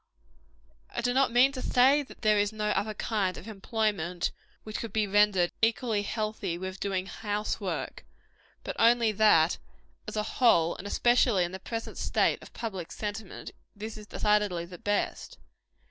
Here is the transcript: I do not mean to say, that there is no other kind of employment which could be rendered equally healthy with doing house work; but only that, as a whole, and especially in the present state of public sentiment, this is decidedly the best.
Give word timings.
I 0.89 1.01
do 1.01 1.13
not 1.13 1.31
mean 1.31 1.51
to 1.51 1.61
say, 1.61 2.01
that 2.01 2.23
there 2.23 2.39
is 2.39 2.51
no 2.51 2.69
other 2.69 2.95
kind 2.95 3.37
of 3.37 3.47
employment 3.47 4.31
which 4.63 4.79
could 4.79 4.91
be 4.91 5.05
rendered 5.05 5.51
equally 5.61 6.01
healthy 6.01 6.57
with 6.57 6.79
doing 6.79 7.05
house 7.05 7.59
work; 7.59 8.03
but 8.63 8.75
only 8.79 9.11
that, 9.11 9.59
as 10.07 10.15
a 10.15 10.23
whole, 10.23 10.75
and 10.75 10.87
especially 10.87 11.43
in 11.43 11.51
the 11.51 11.59
present 11.59 11.99
state 11.99 12.41
of 12.41 12.51
public 12.51 12.91
sentiment, 12.91 13.51
this 13.75 13.95
is 13.95 14.07
decidedly 14.07 14.65
the 14.65 14.79
best. 14.79 15.37